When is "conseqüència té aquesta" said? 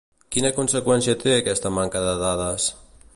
0.55-1.75